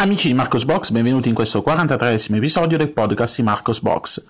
Amici 0.00 0.28
di 0.28 0.34
Marcos 0.34 0.64
Box, 0.64 0.90
benvenuti 0.90 1.28
in 1.28 1.34
questo 1.34 1.60
43 1.60 2.14
episodio 2.36 2.78
del 2.78 2.90
podcast 2.92 3.34
di 3.34 3.42
Marcos 3.42 3.80
Box. 3.80 4.24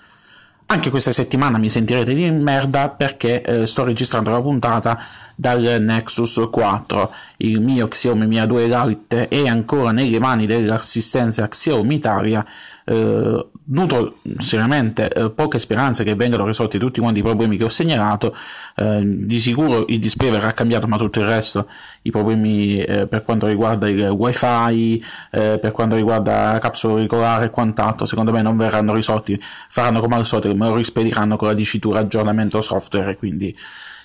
Anche 0.64 0.88
questa 0.88 1.12
settimana 1.12 1.58
mi 1.58 1.68
sentirete 1.68 2.14
di 2.14 2.30
merda 2.30 2.88
perché 2.88 3.42
eh, 3.42 3.66
sto 3.66 3.84
registrando 3.84 4.30
la 4.30 4.40
puntata 4.40 4.98
dal 5.38 5.76
Nexus 5.80 6.48
4. 6.50 7.12
Il 7.36 7.60
mio 7.60 7.86
Xiaomi 7.86 8.26
Mi 8.26 8.38
A2 8.38 8.86
Lite 8.86 9.28
è 9.28 9.46
ancora 9.46 9.92
nelle 9.92 10.18
mani 10.18 10.46
dell'assistenza 10.46 11.46
Xiaomi 11.46 11.94
Italia. 11.94 12.44
Eh, 12.84 13.46
nutro 13.66 14.16
seriamente 14.38 15.08
eh, 15.08 15.30
poche 15.30 15.60
speranze 15.60 16.02
che 16.02 16.16
vengano 16.16 16.44
risolti 16.44 16.78
tutti 16.78 17.00
quanti 17.00 17.20
i 17.20 17.22
problemi 17.22 17.56
che 17.56 17.62
ho 17.62 17.68
segnalato. 17.68 18.34
Eh, 18.74 19.00
di 19.04 19.38
sicuro 19.38 19.84
il 19.86 20.00
display 20.00 20.30
verrà 20.32 20.50
cambiato, 20.52 20.88
ma 20.88 20.96
tutto 20.96 21.20
il 21.20 21.26
resto, 21.26 21.68
i 22.02 22.10
problemi 22.10 22.82
eh, 22.82 23.06
per 23.06 23.22
quanto 23.22 23.46
riguarda 23.46 23.88
il 23.88 24.08
wifi, 24.08 25.00
eh, 25.30 25.58
per 25.60 25.70
quanto 25.70 25.94
riguarda 25.94 26.54
la 26.54 26.58
capsula 26.58 26.94
auricolare 26.94 27.44
e 27.44 27.50
quant'altro, 27.50 28.06
secondo 28.06 28.32
me 28.32 28.42
non 28.42 28.56
verranno 28.56 28.92
risolti. 28.92 29.40
Faranno 29.68 30.00
come 30.00 30.16
al 30.16 30.26
solito, 30.26 30.52
me 30.56 30.66
lo 30.66 30.74
rispediranno 30.74 31.36
con 31.36 31.46
la 31.46 31.54
dicitura 31.54 32.00
aggiornamento 32.00 32.60
software. 32.60 33.16
Quindi 33.16 33.54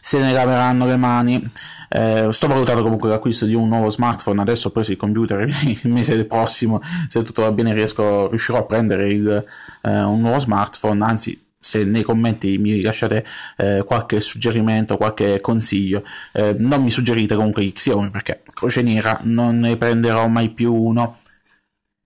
se 0.04 0.20
ne 0.20 0.34
laveranno 0.34 0.86
le 0.86 0.98
mani. 0.98 1.50
Eh, 1.88 2.28
sto 2.32 2.48
valutando 2.48 2.84
comunque 2.84 3.08
l'acquisto 3.08 3.46
di 3.46 3.54
un 3.54 3.70
nuovo 3.70 3.90
smartphone. 3.90 4.42
Adesso 4.42 4.68
ho 4.68 4.72
preso 4.72 4.92
il 4.92 4.98
computer 4.98 5.48
il 5.66 5.80
mese 5.90 6.26
prossimo. 6.26 6.82
Se 7.08 7.24
tutto 7.24 7.44
va 7.44 7.54
bene, 7.54 7.74
riesco, 7.74 8.28
riuscirò 8.28 8.58
a 8.58 8.66
prendere 8.66 9.14
il, 9.14 9.46
eh, 9.82 10.02
un 10.02 10.20
nuovo 10.20 10.40
smartphone. 10.40 11.06
Anzi, 11.06 11.42
se 11.58 11.86
nei 11.86 12.04
commenti 12.04 12.58
mi 12.58 12.82
lasciate 12.82 13.26
eh, 13.56 13.84
qualche 13.86 14.20
suggerimento, 14.20 14.98
qualche 14.98 15.40
consiglio, 15.40 16.04
eh, 16.34 16.54
non 16.60 16.84
mi 16.84 16.92
suggerite 16.92 17.36
comunque 17.36 17.72
Xiaomi 17.72 18.10
perché 18.10 18.44
croce 18.54 18.82
nera 18.82 19.18
non 19.24 19.60
ne 19.60 19.78
prenderò 19.78 20.28
mai 20.28 20.50
più 20.50 20.74
uno. 20.74 21.20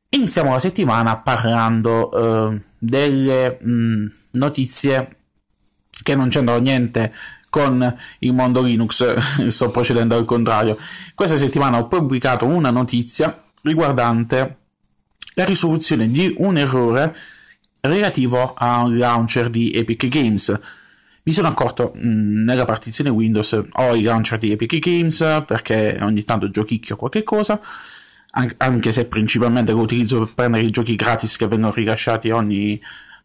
Iniziamo 0.10 0.52
la 0.52 0.60
settimana 0.60 1.18
parlando 1.18 2.52
eh, 2.52 2.62
delle 2.78 3.58
mh, 3.60 3.72
mm, 3.72 4.08
notizie 4.34 5.18
che 6.04 6.16
non 6.16 6.30
c'entrano 6.30 6.60
niente 6.62 7.12
con 7.58 7.96
il 8.20 8.34
mondo 8.34 8.62
Linux, 8.62 9.16
sto 9.48 9.72
procedendo 9.72 10.16
al 10.16 10.26
contrario. 10.26 10.78
Questa 11.16 11.38
settimana 11.38 11.80
ho 11.80 11.88
pubblicato 11.88 12.46
una 12.46 12.70
notizia 12.70 13.42
riguardante 13.64 14.58
la 15.34 15.44
risoluzione 15.44 16.12
di 16.12 16.36
un 16.38 16.58
errore 16.58 17.16
relativo 17.82 18.54
a 18.54 18.84
un 18.84 18.98
launcher 18.98 19.50
di 19.50 19.72
Epic 19.72 20.08
Games. 20.08 20.60
Mi 21.24 21.34
sono 21.34 21.48
accorto 21.48 21.94
mh, 21.96 22.08
mm, 22.08 22.44
nella 22.44 22.66
partizione 22.66 23.10
Windows 23.10 23.60
ho 23.72 23.96
i 23.96 24.04
launcher 24.04 24.38
di 24.38 24.52
Epic 24.52 24.78
Games 24.78 25.44
perché 25.48 25.98
ogni 26.02 26.24
tanto 26.24 26.50
giochicchio 26.50 26.96
qualche 26.96 27.24
cosa, 27.24 27.60
anche 28.58 28.92
se 28.92 29.06
principalmente 29.06 29.72
lo 29.72 29.80
utilizzo 29.80 30.20
per 30.20 30.34
prendere 30.36 30.64
i 30.64 30.70
giochi 30.70 30.96
gratis 30.96 31.38
che 31.38 31.48
vengono 31.48 31.74
rilasciati 31.74 32.30
ogni 32.30 32.80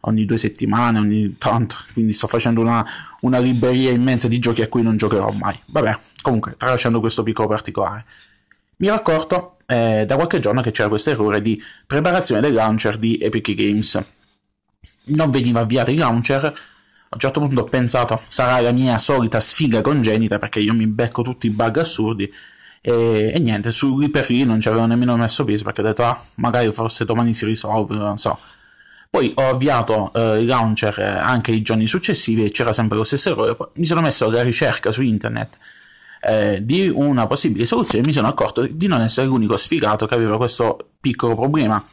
ogni 0.04 0.24
due 0.24 0.36
settimane, 0.36 0.98
ogni 0.98 1.36
tanto, 1.38 1.76
quindi 1.92 2.12
sto 2.12 2.26
facendo 2.26 2.60
una, 2.60 2.84
una 3.20 3.38
libreria 3.38 3.90
immensa 3.90 4.28
di 4.28 4.38
giochi 4.38 4.62
a 4.62 4.68
cui 4.68 4.82
non 4.82 4.96
giocherò 4.96 5.30
mai. 5.30 5.58
Vabbè, 5.66 5.98
comunque, 6.22 6.54
tralasciando 6.56 7.00
questo 7.00 7.22
piccolo 7.22 7.48
particolare. 7.48 8.04
Mi 8.76 8.88
ero 8.88 8.96
accorto 8.96 9.58
eh, 9.66 10.04
da 10.06 10.16
qualche 10.16 10.40
giorno 10.40 10.60
che 10.60 10.72
c'era 10.72 10.88
questo 10.88 11.10
errore 11.10 11.40
di 11.40 11.60
preparazione 11.86 12.40
del 12.40 12.52
launcher 12.52 12.98
di 12.98 13.16
Epic 13.20 13.54
Games. 13.54 14.02
Non 15.04 15.30
veniva 15.30 15.60
avviato 15.60 15.90
il 15.90 15.98
launcher. 15.98 16.44
A 16.44 17.14
un 17.14 17.18
certo 17.18 17.40
punto 17.40 17.60
ho 17.60 17.64
pensato 17.64 18.20
sarà 18.26 18.60
la 18.60 18.72
mia 18.72 18.98
solita 18.98 19.38
sfiga 19.38 19.82
congenita 19.82 20.38
perché 20.38 20.60
io 20.60 20.74
mi 20.74 20.86
becco 20.86 21.22
tutti 21.22 21.46
i 21.46 21.50
bug 21.50 21.78
assurdi. 21.78 22.32
E, 22.80 23.32
e 23.32 23.38
niente, 23.38 23.70
su 23.70 23.98
lì 24.00 24.08
per 24.08 24.28
lì 24.30 24.44
non 24.44 24.60
ci 24.60 24.66
avevo 24.66 24.86
nemmeno 24.86 25.16
messo 25.16 25.44
peso 25.44 25.62
perché 25.62 25.82
ho 25.82 25.84
detto 25.84 26.02
ah, 26.02 26.20
magari 26.36 26.72
forse 26.72 27.04
domani 27.04 27.34
si 27.34 27.44
risolve, 27.44 27.94
non 27.94 28.18
so. 28.18 28.36
Poi 29.12 29.30
ho 29.34 29.50
avviato 29.50 30.10
eh, 30.14 30.40
il 30.40 30.46
launcher 30.46 30.98
eh, 30.98 31.04
anche 31.04 31.50
i 31.50 31.60
giorni 31.60 31.86
successivi 31.86 32.46
e 32.46 32.50
c'era 32.50 32.72
sempre 32.72 32.96
lo 32.96 33.04
stesso 33.04 33.28
errore. 33.28 33.54
Poi 33.54 33.66
mi 33.74 33.84
sono 33.84 34.00
messo 34.00 34.24
alla 34.24 34.40
ricerca 34.40 34.90
su 34.90 35.02
internet 35.02 35.58
eh, 36.22 36.64
di 36.64 36.88
una 36.88 37.26
possibile 37.26 37.66
soluzione 37.66 38.04
e 38.04 38.06
mi 38.06 38.14
sono 38.14 38.28
accorto 38.28 38.66
di 38.66 38.86
non 38.86 39.02
essere 39.02 39.26
l'unico 39.26 39.58
sfigato 39.58 40.06
che 40.06 40.14
aveva 40.14 40.38
questo 40.38 40.92
piccolo 40.98 41.34
problema. 41.34 41.84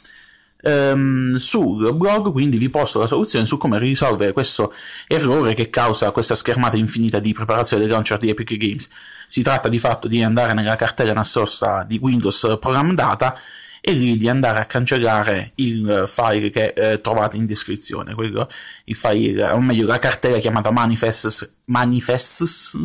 Um, 0.61 1.35
sul 1.35 1.93
blog 1.93 2.31
quindi 2.31 2.57
vi 2.57 2.69
posto 2.69 2.99
la 2.99 3.07
soluzione 3.07 3.45
su 3.45 3.57
come 3.57 3.79
risolvere 3.79 4.31
questo 4.31 4.73
errore 5.07 5.53
che 5.53 5.69
causa 5.69 6.11
questa 6.11 6.35
schermata 6.35 6.77
infinita 6.77 7.19
di 7.19 7.33
preparazione 7.33 7.81
del 7.83 7.91
launcher 7.91 8.17
di 8.17 8.29
Epic 8.29 8.55
Games. 8.55 8.87
Si 9.27 9.41
tratta 9.41 9.67
di 9.67 9.77
fatto 9.77 10.07
di 10.07 10.23
andare 10.23 10.53
nella 10.53 10.77
cartella 10.77 11.11
nascosta 11.11 11.83
di 11.83 11.99
Windows 12.01 12.55
Program 12.61 12.95
Data 12.95 13.37
e 13.81 13.93
lì 13.93 14.17
di 14.17 14.27
andare 14.27 14.59
a 14.59 14.65
cancellare 14.65 15.51
il 15.55 16.03
file 16.07 16.49
che 16.49 16.73
eh, 16.75 17.01
trovate 17.01 17.37
in 17.37 17.45
descrizione, 17.45 18.13
quello, 18.13 18.47
il 18.85 18.95
file, 18.95 19.49
o 19.49 19.59
meglio 19.59 19.87
la 19.87 19.99
cartella 19.99 20.37
chiamata 20.37 20.71
manifests, 20.71 21.55
manifests 21.65 22.75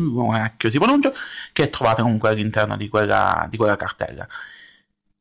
si 0.67 0.77
pronuncia, 0.77 1.11
che 1.51 1.69
trovate 1.69 2.01
comunque 2.01 2.29
all'interno 2.29 2.77
di 2.77 2.87
quella, 2.87 3.45
di 3.49 3.57
quella 3.57 3.75
cartella, 3.75 4.27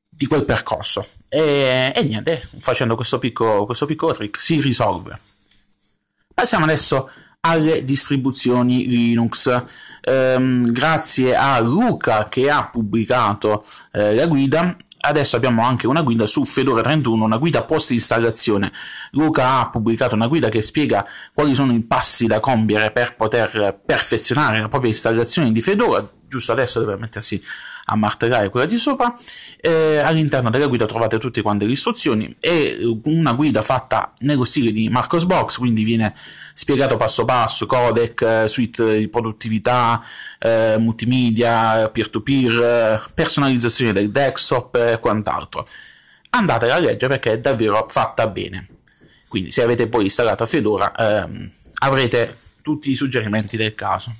di 0.08 0.26
quel 0.26 0.44
percorso. 0.44 1.06
E, 1.28 1.92
e 1.94 2.02
niente, 2.02 2.48
facendo 2.58 2.94
questo 2.94 3.18
piccolo, 3.18 3.64
questo 3.66 3.86
piccolo 3.86 4.14
trick 4.14 4.40
si 4.40 4.60
risolve. 4.60 5.18
Passiamo 6.32 6.64
adesso 6.64 7.10
alle 7.40 7.84
distribuzioni 7.84 8.86
Linux. 8.86 9.64
Um, 10.06 10.70
grazie 10.70 11.34
a 11.34 11.58
Luca 11.60 12.28
che 12.28 12.50
ha 12.50 12.68
pubblicato 12.68 13.64
eh, 13.92 14.14
la 14.14 14.26
guida 14.26 14.76
adesso 15.04 15.36
abbiamo 15.36 15.62
anche 15.62 15.86
una 15.86 16.02
guida 16.02 16.26
su 16.26 16.44
Fedora 16.44 16.82
31, 16.82 17.24
una 17.24 17.36
guida 17.36 17.62
post 17.62 17.90
installazione. 17.90 18.72
Luca 19.12 19.60
ha 19.60 19.70
pubblicato 19.70 20.14
una 20.14 20.26
guida 20.26 20.48
che 20.48 20.62
spiega 20.62 21.06
quali 21.32 21.54
sono 21.54 21.72
i 21.72 21.82
passi 21.82 22.26
da 22.26 22.40
compiere 22.40 22.90
per 22.90 23.14
poter 23.14 23.80
perfezionare 23.84 24.60
la 24.60 24.68
propria 24.68 24.90
installazione 24.90 25.52
di 25.52 25.60
Fedora. 25.60 26.08
Giusto 26.26 26.52
adesso 26.52 26.80
deve 26.80 26.96
mettersi 26.96 27.42
a 27.86 27.96
martellare 27.96 28.48
quella 28.48 28.66
di 28.66 28.76
sopra. 28.76 29.14
Eh, 29.60 29.98
all'interno 29.98 30.50
della 30.50 30.66
guida 30.66 30.86
trovate 30.86 31.18
tutte 31.18 31.42
quante 31.42 31.64
le 31.66 31.72
istruzioni. 31.72 32.34
È 32.38 32.78
una 33.04 33.32
guida 33.32 33.62
fatta 33.62 34.12
nello 34.20 34.44
stile 34.44 34.72
di 34.72 34.88
Marcos 34.88 35.24
Box, 35.24 35.58
quindi 35.58 35.84
viene 35.84 36.14
spiegato 36.54 36.96
passo 36.96 37.24
passo, 37.24 37.66
codec, 37.66 38.44
suite 38.48 38.98
di 38.98 39.08
produttività, 39.08 40.02
eh, 40.38 40.76
multimedia, 40.78 41.88
peer-to-peer, 41.90 43.10
personalizzazione 43.12 43.92
del 43.92 44.10
desktop 44.10 44.76
e 44.76 44.98
quant'altro. 44.98 45.68
Andatela 46.30 46.74
a 46.74 46.78
leggere 46.78 47.18
perché 47.18 47.32
è 47.32 47.38
davvero 47.38 47.86
fatta 47.88 48.26
bene. 48.26 48.68
Quindi 49.28 49.50
se 49.50 49.62
avete 49.62 49.88
poi 49.88 50.04
installato 50.04 50.46
Fedora 50.46 50.92
ehm, 50.94 51.50
avrete 51.80 52.36
tutti 52.62 52.90
i 52.90 52.96
suggerimenti 52.96 53.56
del 53.56 53.74
caso. 53.74 54.14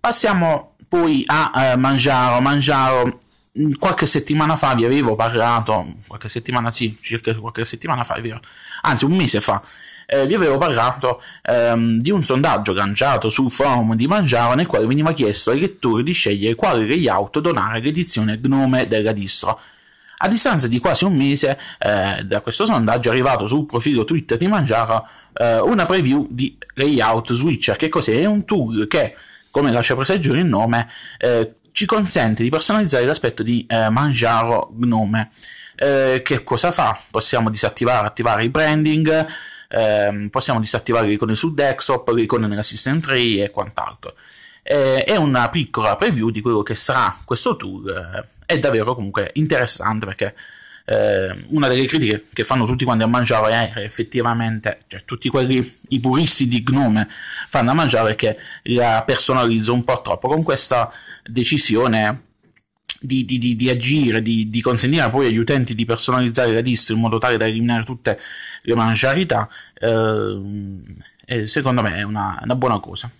Passiamo 0.00 0.76
poi 0.90 1.22
a 1.24 1.52
eh, 1.54 1.76
Mangiaro. 1.76 2.40
Mangiaro, 2.40 3.18
mm, 3.56 3.74
qualche 3.78 4.06
settimana 4.06 4.56
fa 4.56 4.74
vi 4.74 4.84
avevo 4.84 5.14
parlato, 5.14 5.94
qualche 6.08 6.28
settimana 6.28 6.72
sì, 6.72 6.98
circa 7.00 7.32
qualche 7.36 7.64
settimana 7.64 8.02
fa, 8.02 8.18
vero, 8.20 8.40
anzi 8.82 9.04
un 9.04 9.14
mese 9.14 9.40
fa, 9.40 9.62
eh, 10.06 10.26
vi 10.26 10.34
avevo 10.34 10.58
parlato 10.58 11.22
ehm, 11.42 11.98
di 11.98 12.10
un 12.10 12.24
sondaggio 12.24 12.72
lanciato 12.72 13.30
sul 13.30 13.52
forum 13.52 13.94
di 13.94 14.08
Mangiaro 14.08 14.54
nel 14.54 14.66
quale 14.66 14.84
veniva 14.86 15.12
chiesto 15.12 15.52
ai 15.52 15.60
lettori 15.60 16.02
di 16.02 16.12
scegliere 16.12 16.56
quale 16.56 16.84
layout 16.88 17.38
donare 17.38 17.80
l'edizione 17.80 18.38
Gnome 18.38 18.88
della 18.88 19.12
distro. 19.12 19.60
A 20.22 20.28
distanza 20.28 20.66
di 20.66 20.80
quasi 20.80 21.04
un 21.04 21.14
mese 21.14 21.56
eh, 21.78 22.24
da 22.24 22.40
questo 22.40 22.66
sondaggio 22.66 23.10
è 23.10 23.12
arrivato 23.12 23.46
sul 23.46 23.64
profilo 23.64 24.04
Twitter 24.04 24.36
di 24.36 24.48
Mangiaro 24.48 25.06
eh, 25.34 25.60
una 25.60 25.86
preview 25.86 26.26
di 26.28 26.58
Layout 26.74 27.32
Switcher. 27.32 27.76
Che 27.76 27.88
cos'è? 27.88 28.18
È 28.18 28.26
un 28.26 28.44
tool 28.44 28.86
che 28.88 29.14
come 29.50 29.72
lascia 29.72 29.94
presagire 29.94 30.38
il 30.38 30.46
nome, 30.46 30.88
eh, 31.18 31.54
ci 31.72 31.86
consente 31.86 32.42
di 32.42 32.48
personalizzare 32.48 33.04
l'aspetto 33.04 33.42
di 33.42 33.64
eh, 33.68 33.88
Mangiaro 33.88 34.72
Gnome. 34.74 35.30
Eh, 35.76 36.20
che 36.24 36.42
cosa 36.42 36.70
fa? 36.70 36.98
Possiamo 37.10 37.48
disattivare, 37.48 38.06
attivare 38.06 38.44
il 38.44 38.50
branding, 38.50 39.26
ehm, 39.68 40.28
possiamo 40.28 40.60
disattivare 40.60 41.06
le 41.06 41.14
icone 41.14 41.34
sul 41.34 41.54
desktop, 41.54 42.08
le 42.10 42.22
icone 42.22 42.46
nell'assistant 42.46 43.02
tree 43.02 43.44
e 43.44 43.50
quant'altro. 43.50 44.14
Eh, 44.62 45.04
è 45.04 45.16
una 45.16 45.48
piccola 45.48 45.96
preview 45.96 46.30
di 46.30 46.40
quello 46.42 46.62
che 46.62 46.74
sarà 46.74 47.16
questo 47.24 47.56
tool, 47.56 47.88
eh, 47.88 48.24
è 48.44 48.58
davvero 48.58 48.94
comunque 48.94 49.30
interessante 49.34 50.04
perché 50.04 50.34
eh, 50.86 51.34
una 51.48 51.68
delle 51.68 51.86
critiche 51.86 52.26
che 52.32 52.44
fanno 52.44 52.66
tutti 52.66 52.84
quanti 52.84 53.04
a 53.04 53.06
mangiare 53.06 53.72
è 53.72 53.80
effettivamente, 53.80 54.80
cioè 54.88 55.04
tutti 55.04 55.28
quelli, 55.28 55.78
i 55.88 56.00
puristi 56.00 56.46
di 56.46 56.62
Gnome 56.62 57.08
fanno 57.48 57.70
a 57.70 57.74
mangiare 57.74 58.14
che 58.14 58.36
la 58.64 59.02
personalizzo 59.06 59.72
un 59.72 59.84
po' 59.84 60.02
troppo 60.02 60.28
con 60.28 60.42
questa 60.42 60.90
decisione 61.24 62.28
di, 63.00 63.24
di, 63.24 63.38
di, 63.38 63.56
di 63.56 63.70
agire, 63.70 64.20
di, 64.20 64.50
di, 64.50 64.60
consentire 64.60 65.08
poi 65.10 65.26
agli 65.26 65.38
utenti 65.38 65.74
di 65.74 65.84
personalizzare 65.84 66.52
la 66.52 66.60
distro 66.60 66.94
in 66.94 67.00
modo 67.00 67.18
tale 67.18 67.36
da 67.36 67.46
eliminare 67.46 67.84
tutte 67.84 68.18
le 68.62 68.74
mangiarità, 68.74 69.48
eh, 69.74 71.46
secondo 71.46 71.82
me 71.82 71.96
è 71.96 72.02
una, 72.02 72.38
una 72.42 72.54
buona 72.56 72.78
cosa. 72.78 73.10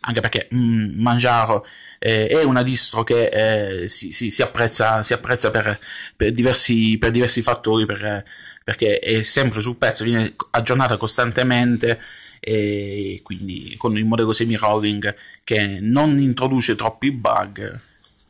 Anche 0.00 0.20
perché 0.20 0.48
mm, 0.54 1.00
Manjaro 1.00 1.66
eh, 1.98 2.28
è 2.28 2.42
una 2.44 2.62
distro 2.62 3.04
che 3.04 3.82
eh, 3.82 3.88
si, 3.88 4.12
si, 4.12 4.30
si, 4.30 4.42
apprezza, 4.42 5.02
si 5.02 5.12
apprezza 5.12 5.50
per, 5.50 5.78
per, 6.16 6.32
diversi, 6.32 6.96
per 6.98 7.10
diversi 7.10 7.42
fattori, 7.42 7.84
per, 7.86 8.24
perché 8.64 8.98
è 8.98 9.22
sempre 9.22 9.60
sul 9.60 9.76
pezzo, 9.76 10.04
viene 10.04 10.34
aggiornata 10.50 10.96
costantemente 10.96 12.00
e 12.40 13.20
quindi 13.22 13.74
con 13.76 13.98
il 13.98 14.06
modello 14.06 14.32
semi-rolling 14.32 15.14
che 15.44 15.78
non 15.80 16.18
introduce 16.18 16.74
troppi 16.74 17.10
bug 17.10 17.80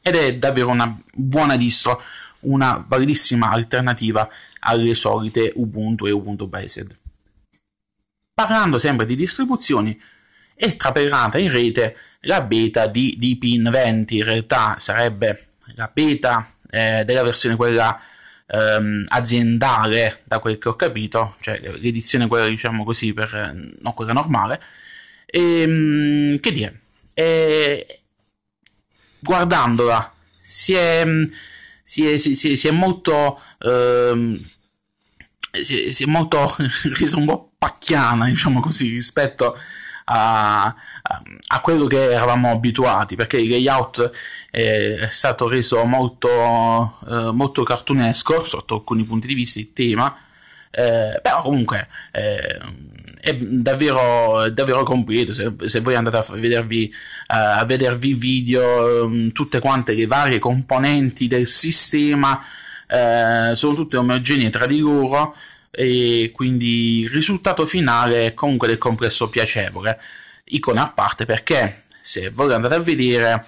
ed 0.03 0.15
è 0.17 0.37
davvero 0.37 0.71
una 0.71 1.01
buona 1.15 1.57
distro, 1.57 2.03
una 2.41 2.85
validissima 2.87 3.51
alternativa 3.51 4.29
alle 4.61 4.95
solite 4.95 5.53
Ubuntu 5.55 6.07
e 6.07 6.11
Ubuntu 6.11 6.49
Based. 6.49 6.97
Parlando 8.35 8.79
sempre 8.79 9.07
di 9.07 9.15
distribuzioni, 9.15 10.01
è 10.61 10.77
trapelata 10.77 11.39
in 11.39 11.51
rete 11.51 11.97
la 12.25 12.43
beta 12.43 12.87
di 12.87 13.17
Deepin 13.19 13.71
20, 13.71 14.17
in 14.19 14.25
realtà 14.25 14.77
sarebbe 14.79 15.47
la 15.75 15.91
beta 15.91 16.47
eh, 16.69 17.03
della 17.07 17.23
versione 17.23 17.57
quella 17.57 17.99
ehm, 18.47 19.07
aziendale, 19.09 20.21
da 20.25 20.39
quel 20.39 20.59
che 20.59 20.69
ho 20.69 20.77
capito, 20.77 21.37
cioè 21.41 21.59
l'edizione 21.61 22.27
quella 22.27 22.45
diciamo 22.45 22.85
così, 22.85 23.15
per, 23.15 23.35
eh, 23.35 23.75
non 23.81 23.95
quella 23.95 24.13
normale. 24.13 24.61
E, 25.25 25.63
ehm, 25.63 26.41
che 26.41 26.53
dire, 26.53 26.81
e, 27.15 28.01
guardandola 29.19 30.13
si 30.43 30.75
è, 30.75 31.07
si 31.83 32.07
è, 32.07 32.19
si, 32.19 32.35
si, 32.37 32.57
si 32.57 32.69
è 32.69 32.71
molto... 32.71 33.41
Ehm, 33.61 34.39
si, 35.53 36.05
è 36.05 36.07
molto 36.07 36.55
resa 36.99 37.17
un 37.17 37.25
po' 37.25 37.53
pacchiana, 37.59 38.27
diciamo 38.27 38.61
così, 38.61 38.91
rispetto 38.91 39.57
a 40.13 41.61
quello 41.61 41.87
che 41.87 42.13
eravamo 42.13 42.51
abituati, 42.51 43.15
perché 43.17 43.39
il 43.39 43.49
layout 43.49 44.11
è 44.51 45.09
stato 45.11 45.49
reso 45.49 45.85
molto, 45.85 46.99
eh, 47.09 47.31
molto 47.33 47.63
cartunesco 47.63 48.45
sotto 48.45 48.75
alcuni 48.77 49.05
punti 49.05 49.27
di 49.27 49.35
vista, 49.35 49.59
il 49.61 49.73
tema, 49.73 50.17
eh, 50.71 51.19
però 51.23 51.43
comunque 51.43 51.89
eh, 52.13 52.59
è 53.21 53.37
davvero, 53.37 54.49
davvero 54.51 54.83
completo. 54.83 55.33
Se, 55.33 55.53
se, 55.67 55.81
voi 55.81 55.95
andate 55.95 56.17
a 56.17 56.25
vedervi, 56.35 56.93
a 57.27 57.65
vedervi 57.65 58.15
video, 58.15 59.05
um, 59.05 59.33
tutte 59.33 59.61
quante 59.61 59.95
le 59.95 60.07
varie 60.07 60.39
componenti 60.39 61.27
del 61.27 61.47
sistema 61.47 62.43
eh, 62.87 63.53
sono 63.55 63.75
tutte 63.75 63.97
omogenee 63.97 64.51
tra 64.51 64.67
di 64.67 64.79
loro 64.79 65.35
e 65.71 66.31
quindi 66.35 67.01
il 67.01 67.11
risultato 67.11 67.65
finale 67.67 68.27
è 68.27 68.35
comunque 68.35 68.69
del 68.69 68.79
complesso 68.79 69.29
piacevole 69.29 69.99
icone 70.51 70.81
a 70.81 70.89
parte 70.89 71.25
perché 71.25 71.85
se 72.03 72.31
voi 72.31 72.53
andate 72.53 72.75
a 72.75 72.81
vedere 72.81 73.41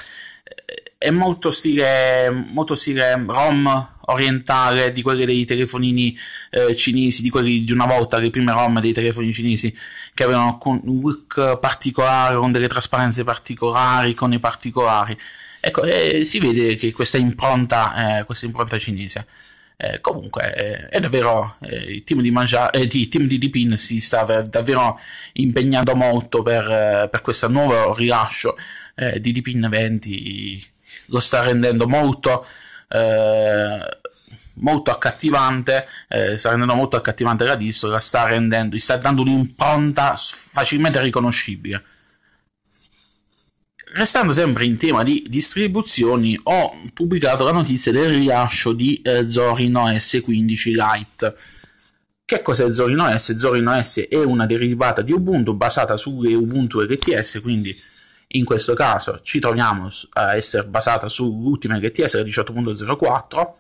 eh, 0.45 0.83
è 0.99 1.11
molto 1.11 1.51
stile, 1.51 2.31
molto 2.31 2.75
stile 2.77 3.15
ROM 3.27 3.97
orientale 4.07 4.93
di 4.93 5.03
quelli 5.03 5.25
dei 5.25 5.45
telefonini 5.45 6.17
eh, 6.51 6.77
cinesi, 6.77 7.23
di 7.23 7.31
quelli 7.31 7.63
di 7.63 7.73
una 7.73 7.87
volta, 7.87 8.19
le 8.19 8.31
prime 8.31 8.53
ROM 8.53 8.81
dei 8.81 8.93
telefoni 8.93 9.33
cinesi 9.33 9.75
che 10.15 10.23
avevano 10.23 10.59
un 10.63 10.81
look 10.85 11.59
particolare, 11.59 12.37
con 12.37 12.53
delle 12.53 12.69
trasparenze 12.69 13.25
particolari, 13.25 14.11
icone 14.11 14.39
particolari. 14.39 15.19
Ecco, 15.61 15.83
eh, 15.83 16.25
si 16.25 16.39
vede 16.39 16.77
che 16.77 16.93
questa 16.93 17.19
impronta, 17.19 18.21
eh, 18.21 18.25
questa 18.25 18.47
impronta 18.47 18.79
cinese. 18.79 19.27
Eh, 19.77 20.01
comunque 20.01 20.55
eh, 20.55 20.89
è 20.89 21.01
davvero 21.01 21.57
eh, 21.61 21.75
il 21.75 22.05
team 22.05 22.21
di, 22.21 22.31
Mangia, 22.31 22.71
eh, 22.71 22.87
di, 22.87 23.09
team 23.09 23.27
di 23.27 23.39
Deepin 23.39 23.77
si 23.79 24.01
sta 24.01 24.23
davvero 24.43 25.01
impegnando 25.33 25.97
molto 25.97 26.43
per, 26.43 26.71
eh, 26.71 27.09
per 27.11 27.21
questo 27.21 27.49
nuovo 27.49 27.95
rilascio 27.95 28.57
eh, 28.95 29.19
di 29.19 29.33
Deepin 29.33 29.67
20 29.69 30.71
lo 31.07 31.21
sta 31.21 31.43
rendendo 31.43 31.89
molto 31.89 32.47
molto 34.57 34.91
accattivante 34.91 35.87
sta 36.37 36.51
rendendo 36.51 36.75
molto 36.75 36.97
accattivante 36.97 37.45
la 37.45 37.55
distro 37.55 37.89
la 37.89 38.01
sta 38.01 38.25
rendendo 38.25 38.77
gli 38.77 38.81
sta 38.81 38.99
dando 38.99 39.23
un'impronta 39.23 40.15
facilmente 40.17 41.01
riconoscibile 41.01 41.83
Restando 43.95 44.33
sempre 44.33 44.65
in 44.65 44.79
tema 44.79 45.03
di 45.03 45.23
distribuzioni, 45.29 46.39
ho 46.45 46.81
pubblicato 46.95 47.45
la 47.45 47.53
notizia 47.53 47.93
del 47.93 48.09
rilascio 48.09 48.73
di 48.73 49.03
eh, 49.03 49.31
Zorin 49.31 49.77
OS 49.77 50.19
15 50.23 50.71
Lite. 50.71 51.37
Che 52.25 52.41
cos'è 52.41 52.73
Zorin 52.73 53.01
OS? 53.01 53.35
Zorin 53.35 53.67
OS 53.67 54.07
è 54.09 54.17
una 54.17 54.47
derivata 54.47 55.03
di 55.03 55.13
Ubuntu 55.13 55.53
basata 55.53 55.99
sulle 55.99 56.33
Ubuntu 56.33 56.81
LTS, 56.81 57.41
quindi 57.43 57.79
in 58.29 58.47
questo 58.47 58.73
caso 58.73 59.21
ci 59.21 59.39
troviamo 59.41 59.91
a 60.15 60.37
essere 60.37 60.67
basata 60.67 61.11
sull'ultima 61.11 61.77
LTS, 61.77 62.15
la 62.15 62.23
18.04, 62.23 63.53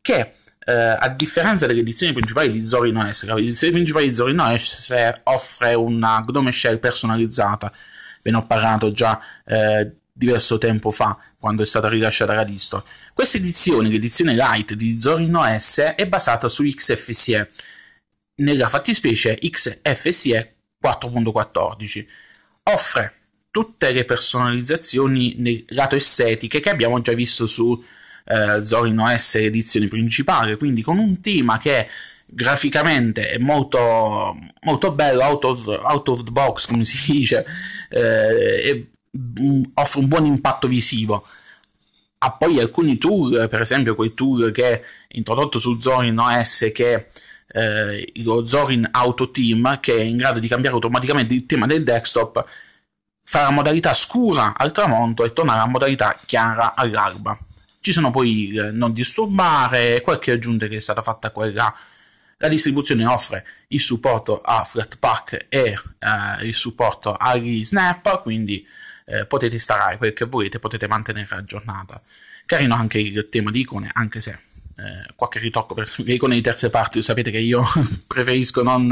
che 0.00 0.32
eh, 0.64 0.72
a 0.72 1.08
differenza 1.10 1.66
delle 1.66 1.80
edizioni 1.80 2.14
principali 2.14 2.48
di 2.48 2.64
Zorin 2.64 2.96
OS, 2.96 3.24
la 3.26 3.36
edizione 3.36 3.74
principale 3.74 4.06
di 4.06 4.14
Zorin 4.14 4.38
OS 4.38 4.94
offre 5.24 5.74
una 5.74 6.24
Gnome 6.26 6.52
Shell 6.52 6.78
personalizzata 6.78 7.70
ve 8.22 8.30
ne 8.30 8.36
ho 8.36 8.46
parlato 8.46 8.92
già 8.92 9.20
eh, 9.44 9.92
diverso 10.12 10.58
tempo 10.58 10.90
fa 10.90 11.18
quando 11.38 11.62
è 11.62 11.66
stata 11.66 11.88
rilasciata 11.88 12.34
la 12.34 12.44
distro. 12.44 12.86
Questa 13.12 13.38
edizione, 13.38 13.88
l'edizione 13.88 14.34
light 14.34 14.74
di 14.74 15.00
Zorin 15.00 15.34
OS, 15.34 15.78
è 15.96 16.06
basata 16.06 16.48
su 16.48 16.62
XFCE, 16.64 17.50
nella 18.36 18.68
fattispecie 18.68 19.38
XFCE 19.38 20.56
4.14. 20.82 22.06
Offre 22.64 23.14
tutte 23.50 23.92
le 23.92 24.04
personalizzazioni 24.04 25.34
nel 25.38 25.64
lato 25.68 25.96
estetiche 25.96 26.60
che 26.60 26.70
abbiamo 26.70 27.00
già 27.00 27.12
visto 27.12 27.46
su 27.46 27.82
eh, 28.24 28.64
Zorin 28.64 28.98
OS 28.98 29.34
edizione 29.36 29.88
principale, 29.88 30.56
quindi 30.56 30.82
con 30.82 30.98
un 30.98 31.20
tema 31.20 31.58
che 31.58 31.88
graficamente 32.34 33.28
è 33.28 33.38
molto, 33.38 34.36
molto 34.62 34.92
bello, 34.92 35.22
out 35.22 35.44
of, 35.44 35.66
out 35.66 36.08
of, 36.08 36.24
the 36.24 36.30
box, 36.30 36.66
come 36.66 36.84
si 36.84 37.12
dice, 37.12 37.44
eh, 37.90 38.68
e 38.68 38.90
mm, 39.18 39.62
offre 39.74 40.00
un 40.00 40.08
buon 40.08 40.24
impatto 40.24 40.66
visivo. 40.66 41.26
Ha 42.18 42.32
poi 42.32 42.60
alcuni 42.60 42.98
tool, 42.98 43.48
per 43.48 43.60
esempio 43.60 43.94
quel 43.94 44.14
tool 44.14 44.52
che 44.52 44.82
introdotto 45.08 45.58
su 45.58 45.78
Zorin 45.80 46.18
OS 46.18 46.70
che 46.72 47.08
eh, 47.48 48.12
lo 48.22 48.46
Zorin 48.46 48.88
Auto 48.90 49.30
Team 49.30 49.80
che 49.80 49.96
è 49.96 50.00
in 50.02 50.16
grado 50.16 50.38
di 50.38 50.48
cambiare 50.48 50.76
automaticamente 50.76 51.34
il 51.34 51.46
tema 51.46 51.66
del 51.66 51.82
desktop, 51.82 52.44
fare 53.24 53.44
la 53.44 53.50
modalità 53.50 53.92
scura 53.94 54.54
al 54.56 54.72
tramonto 54.72 55.24
e 55.24 55.32
tornare 55.32 55.60
a 55.60 55.66
modalità 55.66 56.18
chiara 56.24 56.74
all'alba. 56.74 57.36
Ci 57.80 57.92
sono 57.92 58.10
poi 58.10 58.56
eh, 58.56 58.70
non 58.70 58.92
disturbare, 58.92 60.00
qualche 60.02 60.30
aggiunta 60.30 60.68
che 60.68 60.76
è 60.76 60.80
stata 60.80 61.02
fatta 61.02 61.30
quella 61.30 61.74
la 62.42 62.48
distribuzione 62.48 63.06
offre 63.06 63.46
il 63.68 63.80
supporto 63.80 64.40
a 64.40 64.64
Flatpak 64.64 65.46
e 65.48 65.78
eh, 65.98 66.44
il 66.44 66.54
supporto 66.54 67.14
agli 67.14 67.64
snap, 67.64 68.20
quindi 68.20 68.66
eh, 69.04 69.26
potete 69.26 69.54
installare 69.54 69.96
quel 69.96 70.12
che 70.12 70.24
volete, 70.24 70.58
potete 70.58 70.88
mantenere 70.88 71.36
aggiornata. 71.36 72.02
Carino 72.44 72.74
anche 72.74 72.98
il 72.98 73.28
tema 73.28 73.52
di 73.52 73.60
icone, 73.60 73.90
anche 73.92 74.20
se 74.20 74.30
eh, 74.30 75.12
qualche 75.14 75.38
ritocco 75.38 75.74
per 75.74 75.88
le 75.98 76.14
icone 76.14 76.34
di 76.34 76.40
terze 76.40 76.68
parti, 76.68 77.00
sapete 77.00 77.30
che 77.30 77.38
io 77.38 77.62
preferisco 78.08 78.64
non, 78.64 78.90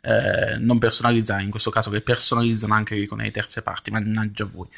eh, 0.00 0.56
non, 0.58 0.78
personalizzare, 0.78 1.42
in 1.42 1.50
questo 1.50 1.70
caso 1.70 1.90
che 1.90 2.00
personalizzano 2.00 2.74
anche 2.74 2.94
le 2.94 3.00
icone 3.00 3.24
di 3.24 3.32
terze 3.32 3.60
parti, 3.60 3.90
mannaggia 3.90 4.44
voi. 4.44 4.68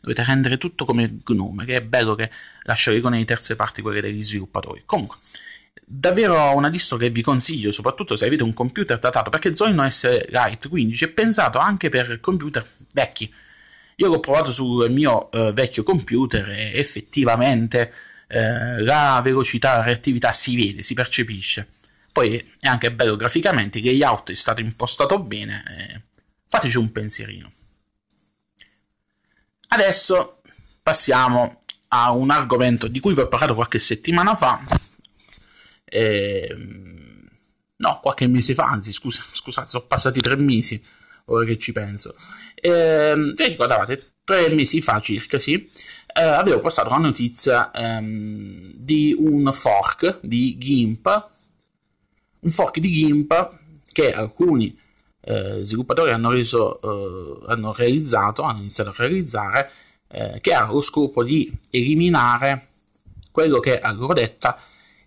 Dovete 0.00 0.24
rendere 0.24 0.56
tutto 0.56 0.86
come 0.86 1.18
Gnome, 1.26 1.66
che 1.66 1.76
è 1.76 1.82
bello 1.82 2.14
che 2.14 2.30
lascia 2.62 2.90
le 2.90 2.96
icone 2.96 3.18
di 3.18 3.26
terze 3.26 3.54
parti 3.54 3.82
quelle 3.82 4.00
degli 4.00 4.24
sviluppatori. 4.24 4.80
Comunque, 4.86 5.18
davvero 5.84 6.54
una 6.54 6.70
distro 6.70 6.96
che 6.96 7.10
vi 7.10 7.22
consiglio, 7.22 7.70
soprattutto 7.72 8.16
se 8.16 8.26
avete 8.26 8.42
un 8.42 8.52
computer 8.52 8.98
datato, 8.98 9.30
perché 9.30 9.54
Zorin 9.54 9.78
OS 9.78 10.28
Lite 10.28 10.68
15 10.68 11.04
è 11.04 11.08
pensato 11.08 11.58
anche 11.58 11.88
per 11.88 12.20
computer 12.20 12.66
vecchi. 12.92 13.32
Io 13.96 14.08
l'ho 14.08 14.20
provato 14.20 14.52
sul 14.52 14.90
mio 14.90 15.30
eh, 15.30 15.52
vecchio 15.52 15.82
computer 15.82 16.48
e 16.50 16.78
effettivamente 16.78 17.92
eh, 18.28 18.80
la 18.82 19.20
velocità, 19.22 19.76
la 19.76 19.82
reattività 19.82 20.32
si 20.32 20.56
vede, 20.56 20.82
si 20.82 20.94
percepisce. 20.94 21.68
Poi 22.12 22.36
è 22.58 22.66
anche 22.66 22.92
bello 22.92 23.16
graficamente, 23.16 23.78
il 23.78 23.84
layout 23.84 24.30
è 24.30 24.34
stato 24.34 24.60
impostato 24.60 25.18
bene, 25.18 25.62
eh, 25.68 26.00
fateci 26.48 26.76
un 26.76 26.90
pensierino. 26.90 27.52
Adesso 29.68 30.40
passiamo 30.82 31.58
a 31.88 32.10
un 32.12 32.30
argomento 32.30 32.88
di 32.88 33.00
cui 33.00 33.14
vi 33.14 33.20
ho 33.20 33.28
parlato 33.28 33.54
qualche 33.54 33.78
settimana 33.78 34.34
fa, 34.34 34.60
eh, 35.90 36.56
no, 37.76 38.00
qualche 38.00 38.26
mese 38.28 38.54
fa, 38.54 38.64
anzi, 38.64 38.92
scusa, 38.92 39.22
scusate, 39.32 39.68
sono 39.68 39.84
passati 39.86 40.20
tre 40.20 40.36
mesi, 40.36 40.82
ora 41.26 41.44
che 41.44 41.58
ci 41.58 41.72
penso. 41.72 42.14
Eh, 42.54 43.14
vi 43.16 43.44
ricordate, 43.44 44.12
tre 44.24 44.48
mesi 44.50 44.80
fa 44.80 45.00
circa, 45.00 45.38
sì, 45.38 45.68
eh, 46.14 46.22
avevo 46.22 46.60
postato 46.60 46.88
una 46.90 46.98
notizia 46.98 47.70
ehm, 47.72 48.72
di 48.74 49.14
un 49.18 49.50
fork 49.52 50.20
di 50.22 50.56
GIMP, 50.58 51.28
un 52.40 52.50
fork 52.50 52.78
di 52.78 52.90
GIMP 52.90 53.58
che 53.92 54.12
alcuni 54.12 54.78
eh, 55.22 55.58
sviluppatori 55.62 56.12
hanno, 56.12 56.30
reso, 56.30 56.80
eh, 56.80 57.52
hanno 57.52 57.72
realizzato, 57.72 58.42
hanno 58.42 58.60
iniziato 58.60 58.90
a 58.90 58.94
realizzare, 58.96 59.70
eh, 60.08 60.38
che 60.40 60.54
ha 60.54 60.66
lo 60.66 60.80
scopo 60.80 61.22
di 61.22 61.52
eliminare 61.70 62.68
quello 63.30 63.60
che 63.60 63.78
a 63.78 63.92
loro 63.92 64.12
detta 64.12 64.58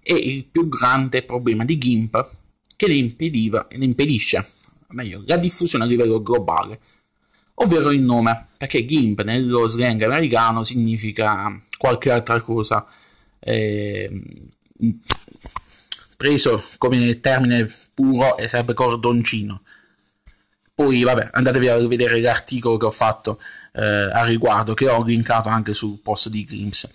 è 0.03 0.13
il 0.13 0.45
più 0.45 0.67
grande 0.67 1.23
problema 1.23 1.65
di 1.65 1.77
GIMP 1.77 2.29
che 2.75 2.87
le, 2.87 2.95
impediva, 2.95 3.67
le 3.71 3.85
impedisce, 3.85 4.45
meglio, 4.89 5.23
la 5.25 5.37
diffusione 5.37 5.85
a 5.85 5.87
livello 5.87 6.21
globale, 6.21 6.79
ovvero 7.55 7.91
il 7.91 8.01
nome, 8.01 8.47
perché 8.57 8.85
GIMP 8.85 9.23
nello 9.23 9.65
slang 9.67 10.01
americano 10.01 10.63
significa 10.63 11.57
qualche 11.77 12.11
altra 12.11 12.41
cosa. 12.41 12.85
Eh, 13.39 14.21
preso 16.23 16.63
come 16.77 17.19
termine 17.19 17.69
puro 17.93 18.37
e 18.37 18.47
sarebbe 18.47 18.73
cordoncino. 18.73 19.61
Poi, 20.73 21.03
vabbè, 21.03 21.29
andatevi 21.33 21.67
a 21.67 21.77
vedere 21.85 22.21
l'articolo 22.21 22.77
che 22.77 22.85
ho 22.85 22.91
fatto 22.91 23.41
eh, 23.73 23.83
a 23.83 24.23
riguardo, 24.23 24.73
che 24.73 24.87
ho 24.87 25.03
linkato 25.03 25.49
anche 25.49 25.73
sul 25.73 25.99
post 25.99 26.29
di 26.29 26.45
Grims. 26.45 26.89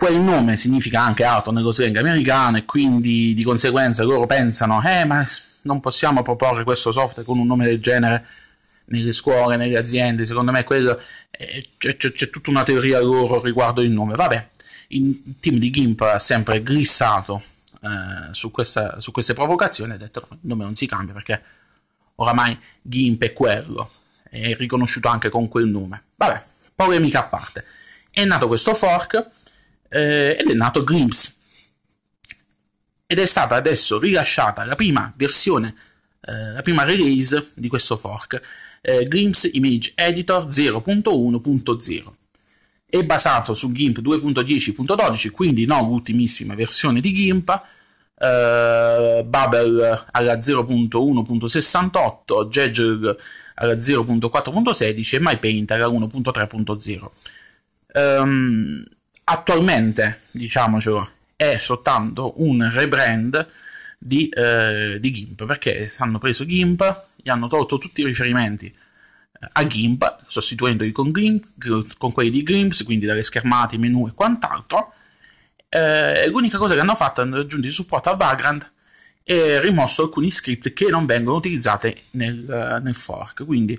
Quel 0.00 0.18
nome 0.18 0.56
significa 0.56 1.02
anche 1.02 1.24
auto 1.24 1.52
nello 1.52 1.72
slang 1.72 1.94
americano 1.94 2.56
e 2.56 2.64
quindi 2.64 3.34
di 3.34 3.42
conseguenza 3.42 4.02
loro 4.02 4.24
pensano, 4.24 4.80
eh, 4.82 5.04
ma 5.04 5.22
non 5.64 5.80
possiamo 5.80 6.22
proporre 6.22 6.64
questo 6.64 6.90
software 6.90 7.28
con 7.28 7.38
un 7.38 7.46
nome 7.46 7.66
del 7.66 7.82
genere 7.82 8.26
nelle 8.86 9.12
scuole, 9.12 9.58
nelle 9.58 9.76
aziende. 9.76 10.24
Secondo 10.24 10.52
me 10.52 10.64
quello, 10.64 10.98
eh, 11.30 11.72
c'è, 11.76 11.96
c'è, 11.96 12.12
c'è 12.12 12.30
tutta 12.30 12.48
una 12.48 12.62
teoria 12.62 12.98
loro 12.98 13.42
riguardo 13.42 13.82
il 13.82 13.90
nome. 13.90 14.14
Vabbè, 14.14 14.48
il 14.88 15.34
team 15.38 15.58
di 15.58 15.68
GIMP 15.68 16.00
ha 16.00 16.18
sempre 16.18 16.62
glissato 16.62 17.42
eh, 17.82 18.32
su, 18.32 18.50
questa, 18.50 19.02
su, 19.02 19.10
queste 19.10 19.34
provocazioni 19.34 19.92
ha 19.92 19.98
detto 19.98 20.26
il 20.30 20.38
nome 20.40 20.64
non 20.64 20.76
si 20.76 20.86
cambia 20.86 21.12
perché 21.12 21.42
oramai 22.14 22.58
GIMP 22.80 23.22
è 23.22 23.34
quello, 23.34 23.90
è 24.22 24.54
riconosciuto 24.54 25.08
anche 25.08 25.28
con 25.28 25.46
quel 25.48 25.66
nome. 25.66 26.04
Vabbè, 26.16 26.42
polemica 26.74 27.18
a 27.18 27.24
parte. 27.24 27.66
È 28.10 28.24
nato 28.24 28.46
questo 28.46 28.72
fork 28.72 29.39
eh, 29.90 30.36
ed 30.40 30.48
è 30.48 30.54
nato 30.54 30.82
Grimps. 30.82 31.36
Ed 33.06 33.18
è 33.18 33.26
stata 33.26 33.56
adesso 33.56 33.98
rilasciata 33.98 34.64
la 34.64 34.76
prima 34.76 35.12
versione, 35.16 35.74
eh, 36.22 36.52
la 36.52 36.62
prima 36.62 36.84
release 36.84 37.50
di 37.54 37.68
questo 37.68 37.98
fork, 37.98 38.40
eh, 38.80 39.06
Grimps 39.06 39.50
Image 39.52 39.92
Editor 39.94 40.46
0.1.0 40.46 42.14
è 42.90 43.02
basato 43.04 43.54
su 43.54 43.70
GIMP 43.70 44.00
2.10.12, 44.00 45.30
quindi 45.30 45.64
non 45.64 45.86
l'ultimissima 45.86 46.56
versione 46.56 47.00
di 47.00 47.12
GIMP, 47.12 47.48
eh, 48.18 49.24
Babel 49.24 50.06
alla 50.10 50.34
0.1.68, 50.34 52.48
Jagger 52.48 53.16
alla 53.54 53.74
0.4.16 53.74 55.14
e 55.14 55.20
MyPaint 55.20 55.70
alla 55.70 55.86
1.3.0. 55.86 57.10
Um, 57.92 58.84
attualmente, 59.30 60.22
diciamocelo, 60.32 61.10
è 61.36 61.56
soltanto 61.58 62.34
un 62.42 62.68
rebrand 62.72 63.48
di, 63.96 64.28
eh, 64.28 64.98
di 65.00 65.10
GIMP, 65.10 65.44
perché 65.46 65.90
hanno 65.98 66.18
preso 66.18 66.44
GIMP, 66.44 67.06
gli 67.16 67.28
hanno 67.28 67.46
tolto 67.48 67.78
tutti 67.78 68.00
i 68.00 68.04
riferimenti 68.04 68.74
a 69.52 69.64
GIMP, 69.64 70.18
sostituendoli 70.26 70.92
con, 70.92 71.12
GIMP, 71.12 71.96
con 71.96 72.12
quelli 72.12 72.30
di 72.30 72.42
Grimps, 72.42 72.84
quindi 72.84 73.06
dalle 73.06 73.22
schermate, 73.22 73.78
menu 73.78 74.06
e 74.08 74.12
quant'altro. 74.12 74.92
Eh, 75.68 76.28
l'unica 76.28 76.58
cosa 76.58 76.74
che 76.74 76.80
hanno 76.80 76.94
fatto 76.96 77.22
è 77.22 77.24
aggiungere 77.24 77.68
il 77.68 77.72
supporto 77.72 78.10
a 78.10 78.16
Vagrant 78.16 78.70
e 79.22 79.60
rimosso 79.60 80.02
alcuni 80.02 80.30
script 80.30 80.72
che 80.72 80.88
non 80.88 81.06
vengono 81.06 81.36
utilizzati 81.36 81.94
nel, 82.12 82.80
nel 82.82 82.94
fork. 82.94 83.44
Quindi 83.44 83.72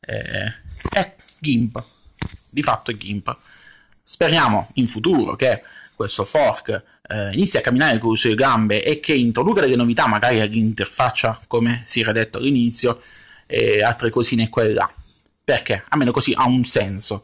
eh, 0.00 0.52
è 0.90 1.14
GIMP, 1.38 1.82
di 2.50 2.62
fatto 2.62 2.90
è 2.90 2.96
GIMP. 2.96 3.36
Speriamo 4.10 4.70
in 4.76 4.88
futuro 4.88 5.36
che 5.36 5.62
questo 5.94 6.24
fork 6.24 6.82
eh, 7.08 7.30
inizi 7.34 7.58
a 7.58 7.60
camminare 7.60 7.98
con 7.98 8.12
le 8.12 8.16
sue 8.16 8.34
gambe 8.34 8.82
e 8.82 9.00
che 9.00 9.12
introduca 9.12 9.60
delle 9.60 9.76
novità, 9.76 10.06
magari 10.06 10.40
all'interfaccia, 10.40 11.38
come 11.46 11.82
si 11.84 12.00
era 12.00 12.10
detto 12.12 12.38
all'inizio, 12.38 13.02
e 13.44 13.82
altre 13.82 14.08
cosine 14.08 14.48
qua 14.48 14.62
e 14.62 14.72
là. 14.72 14.90
Perché? 15.44 15.84
Almeno 15.90 16.10
così 16.10 16.32
ha 16.34 16.46
un 16.46 16.64
senso. 16.64 17.22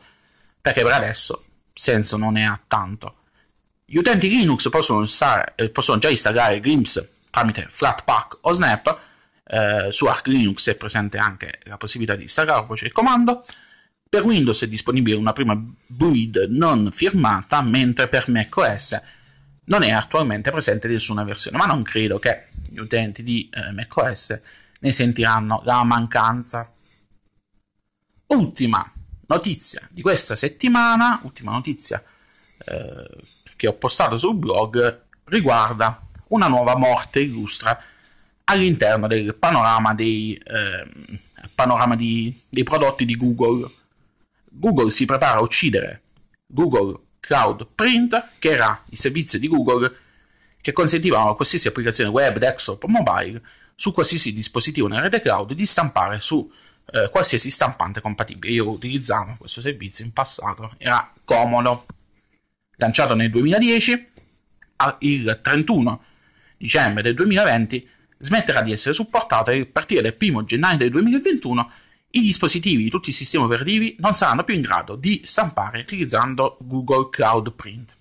Perché 0.61 0.83
per 0.83 0.93
adesso 0.93 1.43
senso 1.73 2.19
non 2.19 2.35
ne 2.35 2.47
ha 2.47 2.61
tanto. 2.69 3.15
Gli 3.87 3.97
utenti 3.97 4.29
Linux 4.29 4.69
possono, 4.69 5.01
installare, 5.01 5.55
eh, 5.57 5.71
possono 5.71 5.97
già 5.97 6.11
installare 6.11 6.61
Grimps 6.61 7.09
tramite 7.31 7.65
Flatpak 7.67 8.41
o 8.43 8.53
Snap. 8.53 8.99
Eh, 9.43 9.89
su 9.91 10.05
Arch 10.05 10.27
Linux 10.27 10.69
è 10.69 10.75
presente 10.75 11.17
anche 11.17 11.61
la 11.63 11.79
possibilità 11.79 12.15
di 12.15 12.25
installare 12.25 12.67
voce 12.67 12.85
il 12.85 12.93
comando. 12.93 13.43
Per 14.15 14.23
Windows 14.23 14.63
è 14.63 14.69
disponibile 14.69 15.17
una 15.17 15.33
prima 15.33 15.61
build 15.89 16.47
non 16.51 16.93
firmata, 16.93 17.61
mentre 17.63 18.07
per 18.07 18.29
macOS 18.29 18.97
non 19.65 19.83
è 19.83 19.91
attualmente 19.91 20.53
presente 20.53 20.87
nessuna 20.87 21.25
versione. 21.25 21.57
Ma 21.57 21.65
non 21.65 21.83
credo 21.83 22.21
che 22.21 22.47
gli 22.71 22.79
utenti 22.79 23.25
di 23.25 23.51
eh, 23.53 23.73
macOS 23.73 24.39
ne 24.79 24.93
sentiranno 24.93 25.63
la 25.65 25.83
mancanza. 25.83 26.73
Ultima 28.29 28.89
notizia 29.27 29.85
di 29.91 30.01
questa 30.01 30.37
settimana, 30.37 31.19
ultima 31.25 31.51
notizia 31.51 32.01
eh, 32.67 33.11
che 33.57 33.67
ho 33.67 33.73
postato 33.73 34.17
sul 34.17 34.37
blog, 34.37 35.07
riguarda 35.25 36.01
una 36.29 36.47
nuova 36.47 36.77
morte 36.77 37.19
illustra 37.19 37.77
all'interno 38.45 39.09
del 39.09 39.35
panorama 39.35 39.93
dei, 39.93 40.35
eh, 40.35 40.87
panorama 41.53 41.97
di, 41.97 42.33
dei 42.49 42.63
prodotti 42.63 43.05
di 43.05 43.17
Google. 43.17 43.83
Google 44.57 44.91
si 44.91 45.05
prepara 45.05 45.39
a 45.39 45.43
uccidere 45.43 46.03
Google 46.47 46.99
Cloud 47.21 47.67
Print, 47.75 48.31
che 48.39 48.51
era 48.51 48.83
il 48.91 48.99
servizio 48.99 49.39
di 49.39 49.49
Google 49.49 49.97
che 50.61 50.73
consentiva 50.73 51.23
a 51.23 51.35
qualsiasi 51.35 51.69
applicazione 51.69 52.11
web, 52.11 52.39
desktop 52.39 52.85
o 52.85 52.89
mobile 52.89 53.43
su 53.75 53.93
qualsiasi 53.93 54.33
dispositivo 54.33 54.87
nella 54.87 55.03
rete 55.03 55.21
cloud 55.21 55.53
di 55.53 55.67
stampare 55.67 56.21
su 56.21 56.51
eh, 56.93 57.09
qualsiasi 57.11 57.51
stampante 57.51 58.01
compatibile. 58.01 58.53
Io 58.53 58.71
utilizzavo 58.71 59.37
questo 59.39 59.61
servizio 59.61 60.05
in 60.05 60.13
passato, 60.13 60.75
era 60.79 61.13
comodo. 61.25 61.87
Lanciato 62.77 63.15
nel 63.15 63.31
2010, 63.31 64.09
il 65.01 65.39
31 65.43 66.03
dicembre 66.57 67.03
del 67.03 67.15
2020 67.15 67.89
smetterà 68.19 68.63
di 68.63 68.73
essere 68.73 68.95
supportato 68.95 69.51
e 69.51 69.61
a 69.61 69.67
partire 69.71 70.01
dal 70.01 70.17
1 70.19 70.45
gennaio 70.45 70.79
del 70.79 70.91
2021 70.91 71.71
i 72.17 72.21
dispositivi 72.21 72.85
di 72.85 72.91
tutti 72.91 73.11
i 73.11 73.13
sistemi 73.13 73.45
operativi 73.45 73.97
non 73.99 74.15
saranno 74.15 74.45
più 74.45 74.55
in 74.55 74.61
grado 74.61 74.95
di 74.95 75.23
stampare 75.25 75.81
utilizzando 75.81 76.57
Google 76.61 77.09
Cloud 77.11 77.53
Print. 77.53 77.97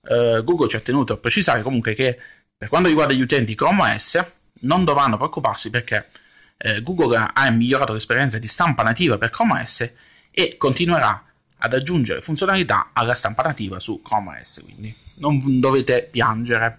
Uh, 0.00 0.42
Google 0.42 0.68
ci 0.68 0.76
ha 0.76 0.80
tenuto 0.80 1.14
a 1.14 1.16
precisare 1.16 1.62
comunque 1.62 1.94
che 1.94 2.18
per 2.56 2.68
quanto 2.68 2.88
riguarda 2.88 3.12
gli 3.12 3.20
utenti 3.20 3.54
Chrome 3.54 3.94
OS 3.94 4.24
non 4.60 4.84
dovranno 4.84 5.16
preoccuparsi 5.16 5.70
perché 5.70 6.08
eh, 6.56 6.82
Google 6.82 7.30
ha 7.32 7.50
migliorato 7.50 7.92
l'esperienza 7.92 8.38
di 8.38 8.46
stampa 8.46 8.82
nativa 8.82 9.16
per 9.16 9.30
Chrome 9.30 9.62
OS 9.62 9.92
e 10.30 10.56
continuerà 10.56 11.24
ad 11.58 11.72
aggiungere 11.72 12.20
funzionalità 12.20 12.90
alla 12.92 13.14
stampa 13.14 13.42
nativa 13.42 13.78
su 13.78 14.02
Chrome 14.02 14.38
OS, 14.40 14.62
quindi 14.64 14.94
non 15.16 15.60
dovete 15.60 16.08
piangere. 16.10 16.76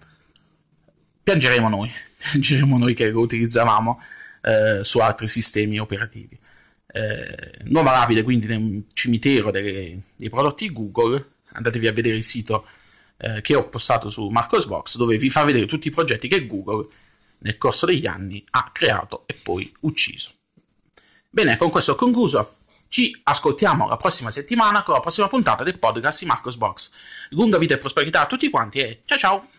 Piangeremo 1.24 1.70
noi, 1.70 1.92
piangeremo 2.32 2.78
noi 2.78 2.94
che 2.94 3.10
lo 3.10 3.22
utilizzavamo 3.22 4.02
eh, 4.42 4.84
su 4.84 5.00
altri 5.00 5.28
sistemi 5.28 5.80
operativi. 5.80 6.38
Eh, 6.92 7.52
nuova 7.66 7.92
rapide 7.92 8.24
quindi 8.24 8.48
nel 8.48 8.84
cimitero 8.94 9.52
delle, 9.52 10.00
dei 10.16 10.30
prodotti 10.30 10.72
Google, 10.72 11.34
andatevi 11.52 11.88
a 11.88 11.94
vedere 11.94 12.18
il 12.18 12.24
sito 12.24 12.66
eh, 13.18 13.42
che 13.42 13.56
ho 13.56 13.70
postato 13.70 14.10
su 14.10 14.28
Marcosbox 14.28 14.98
dove 14.98 15.18
vi 15.18 15.30
fa 15.30 15.44
vedere 15.44 15.66
tutti 15.66 15.88
i 15.88 15.92
progetti 15.92 16.28
che 16.28 16.46
Google 16.46 16.88
nel 17.40 17.58
corso 17.58 17.86
degli 17.86 18.08
anni 18.08 18.44
ha 18.52 18.70
creato 18.72 19.24
e 19.28 19.34
poi 19.34 19.72
ucciso. 19.82 20.32
Bene, 21.30 21.58
con 21.58 21.70
questo 21.70 21.94
ho 21.94 21.96
concluso. 21.96 22.56
Ci 22.88 23.22
ascoltiamo 23.24 23.88
la 23.88 23.98
prossima 23.98 24.32
settimana 24.32 24.82
con 24.82 24.96
la 24.96 25.00
prossima 25.00 25.28
puntata 25.28 25.64
del 25.64 25.78
podcast 25.78 26.22
di 26.22 26.26
Marcos 26.26 26.58
Box. 26.58 26.90
Lunga 27.30 27.60
vita 27.60 27.76
e 27.76 27.78
prosperità 27.78 28.22
a 28.22 28.26
tutti 28.26 28.50
quanti 28.50 28.80
e 28.80 29.02
ciao 29.06 29.18
ciao! 29.20 29.59